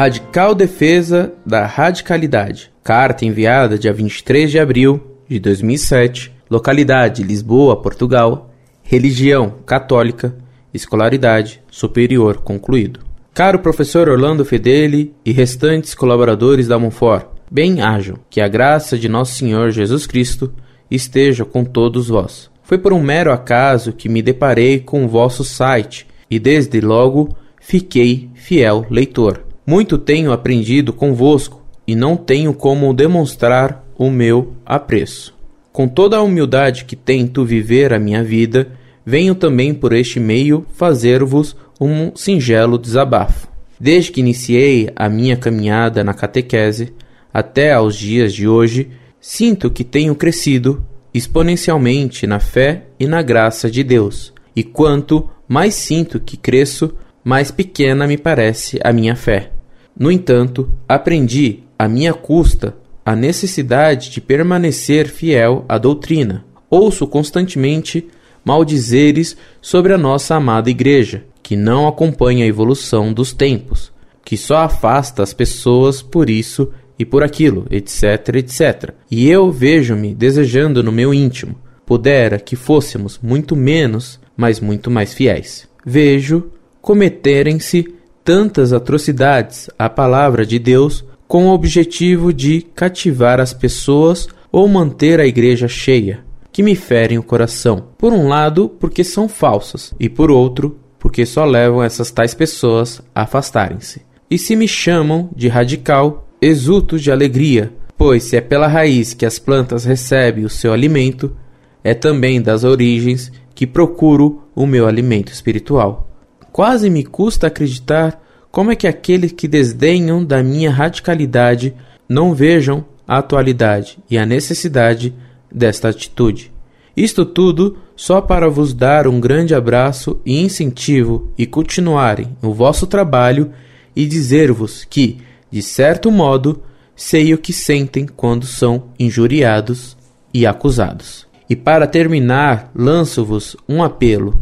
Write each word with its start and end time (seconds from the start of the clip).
Radical 0.00 0.54
Defesa 0.54 1.34
da 1.44 1.66
Radicalidade. 1.66 2.72
Carta 2.82 3.26
enviada 3.26 3.78
dia 3.78 3.92
23 3.92 4.50
de 4.50 4.58
abril 4.58 5.18
de 5.28 5.38
2007. 5.38 6.32
Localidade: 6.50 7.22
Lisboa, 7.22 7.76
Portugal. 7.76 8.50
Religião: 8.82 9.56
católica. 9.66 10.34
Escolaridade: 10.72 11.62
superior 11.70 12.38
concluído. 12.38 13.00
Caro 13.34 13.58
professor 13.58 14.08
Orlando 14.08 14.42
Fedeli 14.42 15.14
e 15.22 15.32
restantes 15.32 15.94
colaboradores 15.94 16.66
da 16.66 16.78
Monfort, 16.78 17.26
bem 17.50 17.82
ajam, 17.82 18.16
que 18.30 18.40
a 18.40 18.48
graça 18.48 18.96
de 18.96 19.06
nosso 19.06 19.34
Senhor 19.34 19.70
Jesus 19.70 20.06
Cristo 20.06 20.50
esteja 20.90 21.44
com 21.44 21.62
todos 21.62 22.08
vós. 22.08 22.50
Foi 22.62 22.78
por 22.78 22.94
um 22.94 23.02
mero 23.02 23.30
acaso 23.30 23.92
que 23.92 24.08
me 24.08 24.22
deparei 24.22 24.80
com 24.80 25.04
o 25.04 25.08
vosso 25.08 25.44
site 25.44 26.06
e 26.30 26.38
desde 26.38 26.80
logo 26.80 27.36
fiquei 27.60 28.30
fiel 28.32 28.86
leitor. 28.88 29.49
Muito 29.70 29.96
tenho 29.96 30.32
aprendido 30.32 30.92
convosco 30.92 31.64
e 31.86 31.94
não 31.94 32.16
tenho 32.16 32.52
como 32.52 32.92
demonstrar 32.92 33.84
o 33.96 34.10
meu 34.10 34.52
apreço. 34.66 35.32
Com 35.70 35.86
toda 35.86 36.16
a 36.16 36.22
humildade 36.22 36.84
que 36.84 36.96
tento 36.96 37.44
viver 37.44 37.94
a 37.94 37.98
minha 38.00 38.24
vida, 38.24 38.72
venho 39.06 39.32
também 39.32 39.72
por 39.72 39.92
este 39.92 40.18
meio 40.18 40.66
fazer-vos 40.74 41.54
um 41.80 42.10
singelo 42.16 42.76
desabafo. 42.76 43.46
Desde 43.78 44.10
que 44.10 44.18
iniciei 44.18 44.90
a 44.96 45.08
minha 45.08 45.36
caminhada 45.36 46.02
na 46.02 46.14
catequese 46.14 46.92
até 47.32 47.72
aos 47.72 47.94
dias 47.94 48.34
de 48.34 48.48
hoje, 48.48 48.90
sinto 49.20 49.70
que 49.70 49.84
tenho 49.84 50.16
crescido 50.16 50.84
exponencialmente 51.14 52.26
na 52.26 52.40
fé 52.40 52.86
e 52.98 53.06
na 53.06 53.22
graça 53.22 53.70
de 53.70 53.84
Deus. 53.84 54.34
E 54.56 54.64
quanto 54.64 55.30
mais 55.46 55.76
sinto 55.76 56.18
que 56.18 56.36
cresço, 56.36 56.92
mais 57.22 57.52
pequena 57.52 58.04
me 58.08 58.18
parece 58.18 58.80
a 58.82 58.92
minha 58.92 59.14
fé. 59.14 59.52
No 59.98 60.10
entanto, 60.10 60.70
aprendi, 60.88 61.60
a 61.78 61.88
minha 61.88 62.12
custa, 62.12 62.76
a 63.04 63.16
necessidade 63.16 64.10
de 64.10 64.20
permanecer 64.20 65.08
fiel 65.08 65.64
à 65.68 65.78
doutrina. 65.78 66.44
Ouço 66.68 67.06
constantemente 67.06 68.08
maldizeres 68.44 69.36
sobre 69.60 69.92
a 69.92 69.98
nossa 69.98 70.36
amada 70.36 70.70
Igreja, 70.70 71.24
que 71.42 71.56
não 71.56 71.88
acompanha 71.88 72.44
a 72.44 72.48
evolução 72.48 73.12
dos 73.12 73.32
tempos, 73.32 73.92
que 74.24 74.36
só 74.36 74.58
afasta 74.58 75.22
as 75.22 75.32
pessoas 75.32 76.02
por 76.02 76.30
isso 76.30 76.70
e 76.98 77.04
por 77.04 77.22
aquilo, 77.22 77.66
etc, 77.70 78.36
etc. 78.36 78.90
E 79.10 79.28
eu 79.28 79.50
vejo-me 79.50 80.14
desejando 80.14 80.82
no 80.82 80.92
meu 80.92 81.12
íntimo, 81.12 81.56
pudera 81.84 82.38
que 82.38 82.54
fôssemos 82.54 83.18
muito 83.22 83.56
menos, 83.56 84.20
mas 84.36 84.60
muito 84.60 84.90
mais 84.90 85.12
fiéis. 85.12 85.68
Vejo 85.84 86.50
cometerem-se 86.80 87.94
tantas 88.24 88.72
atrocidades 88.72 89.68
à 89.78 89.88
palavra 89.88 90.44
de 90.44 90.58
Deus 90.58 91.04
com 91.26 91.46
o 91.46 91.54
objetivo 91.54 92.32
de 92.32 92.60
cativar 92.60 93.40
as 93.40 93.52
pessoas 93.52 94.28
ou 94.50 94.66
manter 94.66 95.20
a 95.20 95.26
igreja 95.26 95.68
cheia, 95.68 96.24
que 96.50 96.62
me 96.62 96.74
ferem 96.74 97.18
o 97.18 97.22
coração. 97.22 97.84
Por 97.96 98.12
um 98.12 98.26
lado, 98.26 98.68
porque 98.68 99.04
são 99.04 99.28
falsas, 99.28 99.94
e 99.98 100.08
por 100.08 100.30
outro, 100.30 100.76
porque 100.98 101.24
só 101.24 101.44
levam 101.44 101.82
essas 101.82 102.10
tais 102.10 102.34
pessoas 102.34 103.00
a 103.14 103.22
afastarem-se. 103.22 104.02
E 104.30 104.36
se 104.38 104.56
me 104.56 104.66
chamam 104.66 105.30
de 105.34 105.48
radical, 105.48 106.28
exulto 106.42 106.98
de 106.98 107.10
alegria, 107.10 107.72
pois 107.96 108.24
se 108.24 108.36
é 108.36 108.40
pela 108.40 108.66
raiz 108.66 109.14
que 109.14 109.26
as 109.26 109.38
plantas 109.38 109.84
recebem 109.84 110.44
o 110.44 110.50
seu 110.50 110.72
alimento, 110.72 111.36
é 111.82 111.94
também 111.94 112.42
das 112.42 112.64
origens 112.64 113.30
que 113.54 113.66
procuro 113.66 114.42
o 114.54 114.66
meu 114.66 114.86
alimento 114.86 115.32
espiritual. 115.32 116.09
Quase 116.52 116.90
me 116.90 117.04
custa 117.04 117.46
acreditar 117.46 118.20
como 118.50 118.70
é 118.70 118.76
que 118.76 118.88
aqueles 118.88 119.32
que 119.32 119.46
desdenham 119.46 120.24
da 120.24 120.42
minha 120.42 120.70
radicalidade 120.70 121.74
não 122.08 122.34
vejam 122.34 122.84
a 123.06 123.18
atualidade 123.18 123.98
e 124.10 124.18
a 124.18 124.26
necessidade 124.26 125.14
desta 125.50 125.88
atitude. 125.88 126.52
Isto 126.96 127.24
tudo 127.24 127.78
só 127.94 128.20
para 128.20 128.48
vos 128.48 128.74
dar 128.74 129.06
um 129.06 129.20
grande 129.20 129.54
abraço 129.54 130.20
e 130.24 130.40
incentivo 130.40 131.32
e 131.38 131.46
continuarem 131.46 132.36
o 132.42 132.52
vosso 132.52 132.86
trabalho 132.86 133.52
e 133.94 134.06
dizer-vos 134.06 134.84
que, 134.84 135.18
de 135.50 135.62
certo 135.62 136.10
modo, 136.10 136.62
sei 136.96 137.32
o 137.32 137.38
que 137.38 137.52
sentem 137.52 138.06
quando 138.06 138.46
são 138.46 138.84
injuriados 138.98 139.96
e 140.32 140.46
acusados. 140.46 141.26
E 141.48 141.56
para 141.56 141.86
terminar, 141.86 142.70
lanço-vos 142.74 143.56
um 143.68 143.82
apelo, 143.82 144.38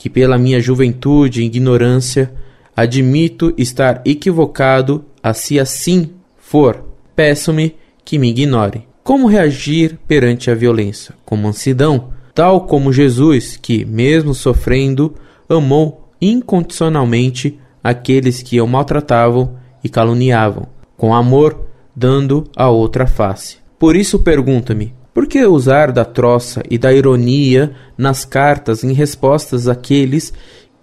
que 0.00 0.08
pela 0.08 0.38
minha 0.38 0.58
juventude 0.58 1.42
e 1.42 1.44
ignorância 1.44 2.32
admito 2.74 3.52
estar 3.58 4.00
equivocado, 4.06 5.04
a 5.22 5.34
se 5.34 5.60
assim 5.60 6.12
for, 6.38 6.82
peço-me 7.14 7.76
que 8.02 8.18
me 8.18 8.30
ignore. 8.30 8.88
Como 9.04 9.26
reagir 9.26 9.98
perante 10.08 10.50
a 10.50 10.54
violência? 10.54 11.14
Com 11.22 11.36
mansidão, 11.36 12.14
tal 12.34 12.62
como 12.62 12.90
Jesus, 12.90 13.58
que, 13.60 13.84
mesmo 13.84 14.32
sofrendo, 14.32 15.14
amou 15.46 16.08
incondicionalmente 16.18 17.58
aqueles 17.84 18.42
que 18.42 18.58
o 18.58 18.66
maltratavam 18.66 19.56
e 19.84 19.88
caluniavam, 19.90 20.66
com 20.96 21.14
amor, 21.14 21.66
dando 21.94 22.44
a 22.56 22.70
outra 22.70 23.06
face. 23.06 23.58
Por 23.78 23.94
isso 23.94 24.20
pergunta-me: 24.20 24.94
por 25.12 25.26
que 25.26 25.44
usar 25.44 25.90
da 25.90 26.04
troça 26.04 26.62
e 26.70 26.78
da 26.78 26.92
ironia 26.92 27.72
nas 27.98 28.24
cartas 28.24 28.84
em 28.84 28.92
respostas 28.92 29.66
àqueles 29.66 30.32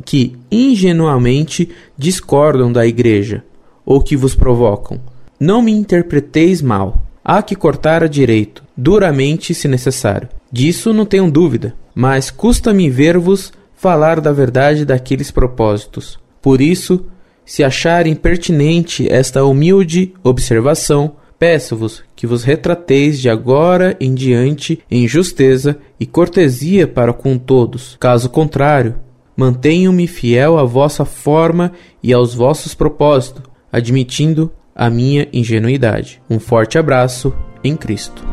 que 0.03 0.35
ingenuamente 0.51 1.69
discordam 1.97 2.71
da 2.71 2.85
Igreja 2.85 3.43
ou 3.85 4.01
que 4.01 4.17
vos 4.17 4.35
provocam? 4.35 4.99
Não 5.39 5.61
me 5.61 5.71
interpreteis 5.71 6.61
mal. 6.61 7.05
Há 7.23 7.41
que 7.41 7.55
cortar 7.55 8.03
a 8.03 8.07
direito, 8.07 8.63
duramente 8.75 9.53
se 9.53 9.67
necessário. 9.67 10.29
Disso 10.51 10.93
não 10.93 11.05
tenho 11.05 11.29
dúvida, 11.29 11.75
mas 11.93 12.29
custa-me 12.29 12.89
ver-vos 12.89 13.51
falar 13.75 14.19
da 14.19 14.31
verdade 14.31 14.85
daqueles 14.85 15.29
propósitos. 15.29 16.17
Por 16.41 16.61
isso, 16.61 17.05
se 17.45 17.63
acharem 17.63 18.15
pertinente 18.15 19.07
esta 19.09 19.43
humilde 19.43 20.13
observação, 20.23 21.15
peço-vos 21.39 22.03
que 22.15 22.27
vos 22.27 22.43
retrateis 22.43 23.19
de 23.19 23.29
agora 23.29 23.95
em 23.99 24.13
diante 24.13 24.79
em 24.89 25.07
justeza 25.07 25.77
e 25.99 26.05
cortesia 26.05 26.87
para 26.87 27.13
com 27.13 27.37
todos. 27.37 27.95
Caso 27.99 28.29
contrário, 28.29 28.95
mantenho-me 29.35 30.07
fiel 30.07 30.57
à 30.57 30.63
vossa 30.63 31.05
forma 31.05 31.71
e 32.01 32.11
aos 32.11 32.33
vossos 32.33 32.73
propósitos, 32.73 33.43
admitindo 33.71 34.51
a 34.75 34.89
minha 34.89 35.27
ingenuidade. 35.31 36.21
Um 36.29 36.39
forte 36.39 36.77
abraço 36.77 37.33
em 37.63 37.75
Cristo. 37.75 38.23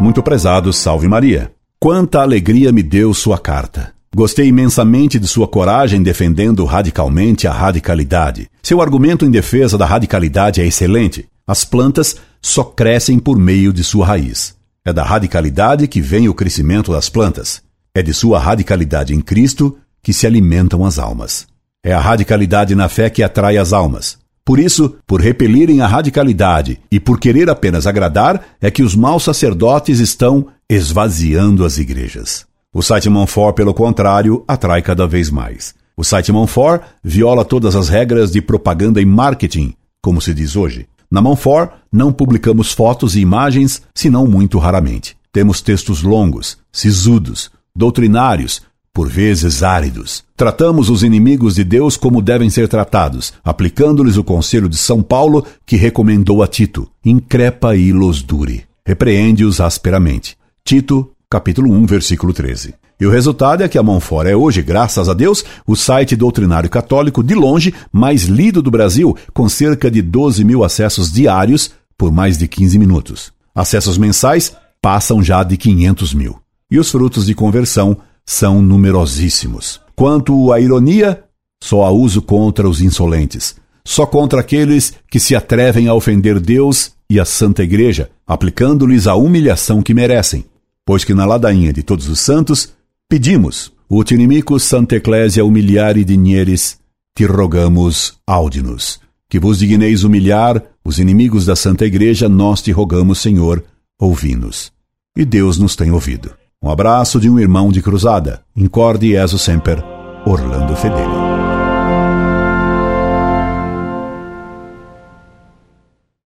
Muito 0.00 0.22
prezado, 0.22 0.72
salve 0.72 1.08
Maria. 1.08 1.50
Quanta 1.80 2.20
alegria 2.20 2.72
me 2.72 2.82
deu 2.82 3.12
sua 3.12 3.38
carta. 3.38 3.97
Gostei 4.14 4.48
imensamente 4.48 5.18
de 5.18 5.28
sua 5.28 5.46
coragem 5.46 6.02
defendendo 6.02 6.64
radicalmente 6.64 7.46
a 7.46 7.52
radicalidade. 7.52 8.50
Seu 8.62 8.80
argumento 8.80 9.24
em 9.24 9.30
defesa 9.30 9.76
da 9.76 9.84
radicalidade 9.84 10.60
é 10.60 10.66
excelente. 10.66 11.28
As 11.46 11.64
plantas 11.64 12.16
só 12.40 12.64
crescem 12.64 13.18
por 13.18 13.38
meio 13.38 13.72
de 13.72 13.84
sua 13.84 14.06
raiz. 14.06 14.54
É 14.84 14.92
da 14.92 15.04
radicalidade 15.04 15.86
que 15.86 16.00
vem 16.00 16.28
o 16.28 16.34
crescimento 16.34 16.92
das 16.92 17.10
plantas. 17.10 17.62
É 17.94 18.02
de 18.02 18.14
sua 18.14 18.38
radicalidade 18.38 19.14
em 19.14 19.20
Cristo 19.20 19.76
que 20.02 20.12
se 20.12 20.26
alimentam 20.26 20.84
as 20.84 20.98
almas. 20.98 21.46
É 21.84 21.92
a 21.92 22.00
radicalidade 22.00 22.74
na 22.74 22.88
fé 22.88 23.10
que 23.10 23.22
atrai 23.22 23.58
as 23.58 23.72
almas. 23.72 24.18
Por 24.44 24.58
isso, 24.58 24.96
por 25.06 25.20
repelirem 25.20 25.82
a 25.82 25.86
radicalidade 25.86 26.80
e 26.90 26.98
por 26.98 27.20
querer 27.20 27.50
apenas 27.50 27.86
agradar, 27.86 28.42
é 28.62 28.70
que 28.70 28.82
os 28.82 28.96
maus 28.96 29.22
sacerdotes 29.22 30.00
estão 30.00 30.46
esvaziando 30.70 31.66
as 31.66 31.76
igrejas. 31.76 32.47
O 32.74 32.82
site 32.82 33.08
Monfort, 33.08 33.54
pelo 33.54 33.72
contrário, 33.72 34.44
atrai 34.46 34.82
cada 34.82 35.06
vez 35.06 35.30
mais. 35.30 35.74
O 35.96 36.04
site 36.04 36.30
Monfort 36.30 36.82
viola 37.02 37.42
todas 37.42 37.74
as 37.74 37.88
regras 37.88 38.30
de 38.30 38.42
propaganda 38.42 39.00
e 39.00 39.06
marketing, 39.06 39.72
como 40.02 40.20
se 40.20 40.34
diz 40.34 40.54
hoje. 40.54 40.86
Na 41.10 41.22
Monfort, 41.22 41.72
não 41.90 42.12
publicamos 42.12 42.70
fotos 42.70 43.16
e 43.16 43.20
imagens, 43.20 43.80
senão 43.94 44.26
muito 44.26 44.58
raramente. 44.58 45.16
Temos 45.32 45.62
textos 45.62 46.02
longos, 46.02 46.58
sisudos, 46.70 47.50
doutrinários, 47.74 48.60
por 48.92 49.08
vezes 49.08 49.62
áridos. 49.62 50.22
Tratamos 50.36 50.90
os 50.90 51.02
inimigos 51.02 51.54
de 51.54 51.64
Deus 51.64 51.96
como 51.96 52.20
devem 52.20 52.50
ser 52.50 52.68
tratados, 52.68 53.32
aplicando-lhes 53.42 54.18
o 54.18 54.24
conselho 54.24 54.68
de 54.68 54.76
São 54.76 55.02
Paulo 55.02 55.42
que 55.64 55.76
recomendou 55.76 56.42
a 56.42 56.46
Tito: 56.46 56.86
increpa 57.02 57.74
e 57.74 57.92
los 57.92 58.22
dure. 58.22 58.64
Repreende-os 58.84 59.58
asperamente. 59.58 60.36
Tito, 60.62 61.10
capítulo 61.30 61.70
1, 61.72 61.84
versículo 61.86 62.32
13. 62.32 62.74
E 62.98 63.06
o 63.06 63.10
resultado 63.10 63.62
é 63.62 63.68
que 63.68 63.76
a 63.76 63.82
Monfort 63.82 64.26
é 64.26 64.34
hoje, 64.34 64.62
graças 64.62 65.08
a 65.08 65.14
Deus, 65.14 65.44
o 65.66 65.76
site 65.76 66.16
doutrinário 66.16 66.70
católico 66.70 67.22
de 67.22 67.34
longe 67.34 67.74
mais 67.92 68.24
lido 68.24 68.62
do 68.62 68.70
Brasil, 68.70 69.14
com 69.34 69.48
cerca 69.48 69.90
de 69.90 70.00
12 70.00 70.42
mil 70.42 70.64
acessos 70.64 71.12
diários 71.12 71.70
por 71.98 72.10
mais 72.10 72.38
de 72.38 72.48
15 72.48 72.78
minutos. 72.78 73.32
Acessos 73.54 73.98
mensais 73.98 74.56
passam 74.80 75.22
já 75.22 75.42
de 75.42 75.56
500 75.56 76.14
mil. 76.14 76.38
E 76.70 76.78
os 76.78 76.90
frutos 76.90 77.26
de 77.26 77.34
conversão 77.34 77.98
são 78.24 78.62
numerosíssimos. 78.62 79.80
Quanto 79.94 80.52
à 80.52 80.60
ironia, 80.60 81.24
Só 81.60 81.82
a 81.82 81.90
uso 81.90 82.22
contra 82.22 82.68
os 82.68 82.80
insolentes, 82.80 83.56
só 83.84 84.06
contra 84.06 84.40
aqueles 84.40 84.92
que 85.10 85.18
se 85.18 85.34
atrevem 85.34 85.88
a 85.88 85.94
ofender 85.94 86.38
Deus 86.38 86.92
e 87.10 87.18
a 87.18 87.24
Santa 87.24 87.64
Igreja, 87.64 88.08
aplicando-lhes 88.24 89.08
a 89.08 89.16
humilhação 89.16 89.82
que 89.82 89.92
merecem. 89.92 90.44
Pois 90.88 91.04
que 91.04 91.12
na 91.12 91.26
ladainha 91.26 91.70
de 91.70 91.82
todos 91.82 92.08
os 92.08 92.18
santos 92.18 92.72
pedimos, 93.06 93.70
ut 93.90 94.14
inimico 94.14 94.58
Santa 94.58 94.96
Ecclesia 94.96 95.44
humiliare 95.44 96.02
dinieres, 96.02 96.78
te 97.14 97.26
rogamos, 97.26 98.14
aude-nos. 98.26 98.98
Que 99.28 99.38
vos 99.38 99.58
digneis 99.58 100.02
humilhar 100.02 100.64
os 100.82 100.98
inimigos 100.98 101.44
da 101.44 101.54
Santa 101.54 101.84
Igreja, 101.84 102.26
nós 102.26 102.62
te 102.62 102.72
rogamos, 102.72 103.18
Senhor, 103.18 103.62
ouvi-nos. 104.00 104.72
E 105.14 105.26
Deus 105.26 105.58
nos 105.58 105.76
tem 105.76 105.90
ouvido. 105.90 106.30
Um 106.62 106.70
abraço 106.70 107.20
de 107.20 107.28
um 107.28 107.38
irmão 107.38 107.70
de 107.70 107.82
cruzada. 107.82 108.40
Incorde 108.56 109.10
Jesus 109.10 109.42
Semper, 109.42 109.84
Orlando 110.24 110.74
Fedeli. 110.74 111.37